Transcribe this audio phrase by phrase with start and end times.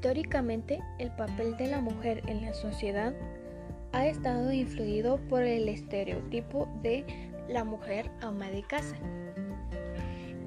[0.00, 3.12] Históricamente, el papel de la mujer en la sociedad
[3.92, 7.04] ha estado influido por el estereotipo de
[7.50, 8.96] la mujer ama de casa.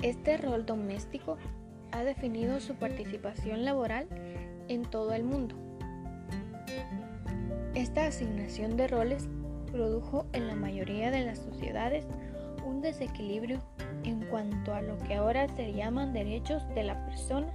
[0.02, 1.38] Este rol doméstico
[1.92, 4.08] ha definido su participación laboral
[4.70, 5.54] en todo el mundo.
[7.76, 9.29] Esta asignación de roles
[9.72, 12.08] produjo en la mayoría de las sociedades
[12.65, 13.60] un desequilibrio
[14.04, 17.54] en cuanto a lo que ahora se llaman derechos de la persona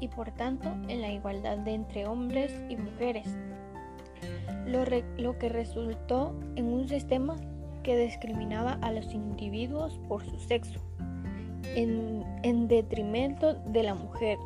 [0.00, 3.26] y por tanto en la igualdad de entre hombres y mujeres,
[4.66, 7.36] lo, que resultó en un sistema
[7.82, 10.80] que discriminaba a los individuos por su sexo,
[11.74, 14.38] en, en detrimento de la mujer.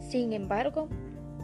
[0.00, 0.88] Sin embargo,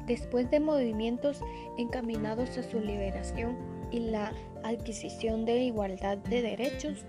[0.07, 1.41] después de movimientos
[1.79, 3.57] encaminados a su liberación
[3.91, 4.33] y la
[4.65, 7.05] adquisición de igualdad de derechos,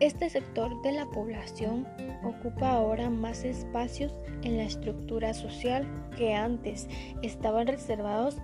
[0.00, 1.86] este sector de la población
[2.22, 6.86] ocupa ahora más espacios en la estructura social que antes
[7.22, 8.36] estaban reservados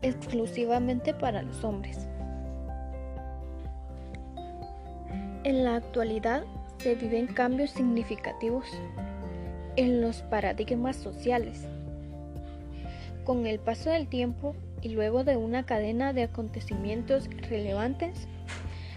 [0.00, 2.08] exclusivamente para los hombres.
[5.44, 6.44] En la actualidad
[6.78, 8.66] se viven cambios significativos
[9.76, 11.66] en los paradigmas sociales.
[13.24, 18.26] Con el paso del tiempo y luego de una cadena de acontecimientos relevantes,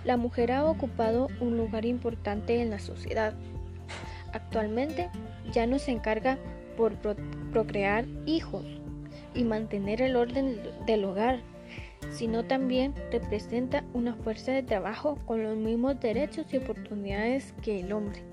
[0.03, 3.33] la mujer ha ocupado un lugar importante en la sociedad.
[4.33, 5.09] Actualmente
[5.51, 6.37] ya no se encarga
[6.77, 6.93] por
[7.51, 8.65] procrear hijos
[9.35, 11.39] y mantener el orden del hogar,
[12.11, 17.93] sino también representa una fuerza de trabajo con los mismos derechos y oportunidades que el
[17.93, 18.23] hombre.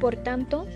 [0.00, 0.66] Por tanto,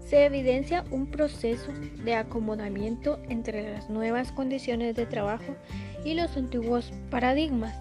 [0.00, 1.70] se evidencia un proceso
[2.02, 5.54] de acomodamiento entre las nuevas condiciones de trabajo
[6.04, 7.78] y los antiguos paradigmas.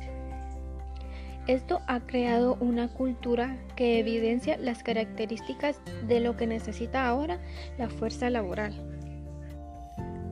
[1.47, 7.39] Esto ha creado una cultura que evidencia las características de lo que necesita ahora
[7.77, 8.73] la fuerza laboral.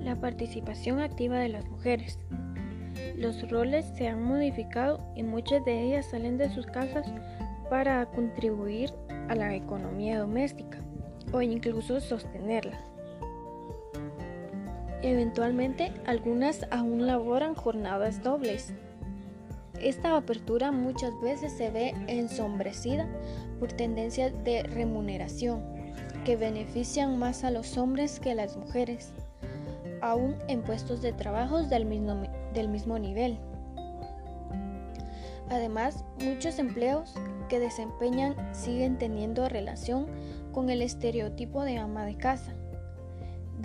[0.02, 2.20] La participación activa de las mujeres.
[3.16, 7.08] Los roles se han modificado y muchas de ellas salen de sus casas
[7.70, 8.92] para contribuir
[9.30, 10.80] a la economía doméstica
[11.32, 12.95] o incluso sostenerla.
[15.02, 18.74] Eventualmente, algunas aún laboran jornadas dobles.
[19.80, 23.08] Esta apertura muchas veces se ve ensombrecida
[23.60, 25.62] por tendencias de remuneración
[26.24, 29.12] que benefician más a los hombres que a las mujeres,
[30.02, 32.24] aún en puestos de trabajo del mismo,
[32.54, 33.38] del mismo nivel.
[35.50, 37.14] Además, muchos empleos
[37.50, 40.08] que desempeñan siguen teniendo relación
[40.52, 42.56] con el estereotipo de ama de casa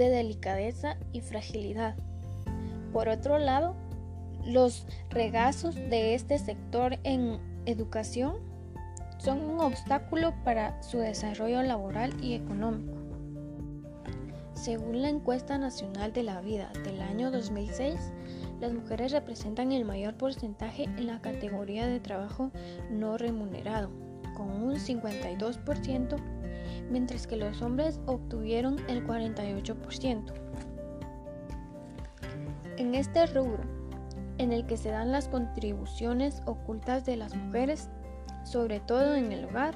[0.01, 1.95] de delicadeza y fragilidad.
[2.91, 3.77] Por otro lado,
[4.47, 8.37] los regazos de este sector en educación
[9.19, 12.95] son un obstáculo para su desarrollo laboral y económico.
[14.55, 17.95] Según la encuesta nacional de la vida del año 2006,
[18.59, 22.51] las mujeres representan el mayor porcentaje en la categoría de trabajo
[22.91, 23.91] no remunerado,
[24.35, 26.17] con un 52%
[26.91, 30.33] mientras que los hombres obtuvieron el 48%.
[32.77, 33.63] En este rubro,
[34.39, 37.89] en el que se dan las contribuciones ocultas de las mujeres,
[38.45, 39.75] sobre todo en el hogar,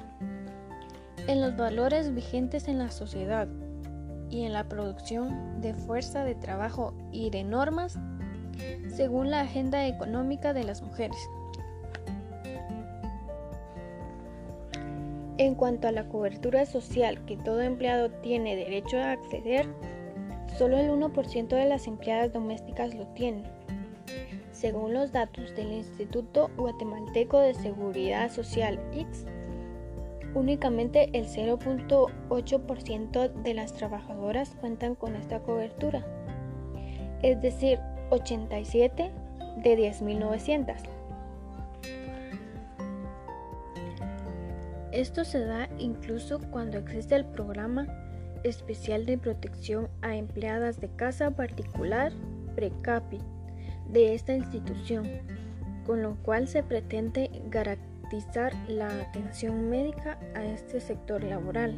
[1.27, 3.47] en los valores vigentes en la sociedad
[4.29, 7.97] y en la producción de fuerza de trabajo y de normas,
[8.89, 11.17] según la agenda económica de las mujeres.
[15.37, 19.67] En cuanto a la cobertura social que todo empleado tiene derecho a acceder,
[20.57, 23.43] solo el 1% de las empleadas domésticas lo tienen.
[24.53, 29.25] Según los datos del Instituto Guatemalteco de Seguridad Social X,
[30.33, 36.05] únicamente el 0.8% de las trabajadoras cuentan con esta cobertura,
[37.21, 39.11] es decir, 87
[39.57, 40.94] de 10.900.
[44.95, 47.85] Esto se da incluso cuando existe el programa
[48.45, 52.13] especial de protección a empleadas de casa particular
[52.55, 53.19] PRECAPI
[53.89, 55.05] de esta institución,
[55.85, 61.75] con lo cual se pretende garantizar la atención médica a este sector laboral.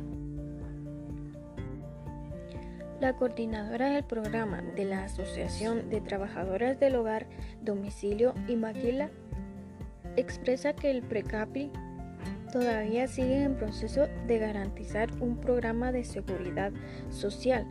[3.02, 7.26] La coordinadora del programa de la Asociación de Trabajadoras del Hogar,
[7.64, 9.10] Domicilio y Maquila
[10.18, 11.72] expresa que el PRECAPI
[12.48, 16.72] todavía sigue en proceso de garantizar un programa de seguridad
[17.10, 17.66] social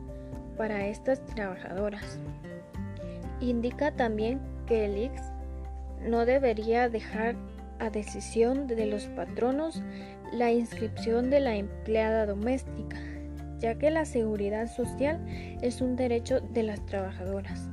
[0.56, 2.18] para estas trabajadoras.
[3.40, 5.22] Indica también que el IX
[6.08, 7.36] no debería dejar
[7.78, 9.82] a decisión de los patronos
[10.32, 12.96] la inscripción de la empleada doméstica,
[13.58, 15.24] ya que la seguridad social
[15.62, 17.68] es un derecho de las trabajadoras.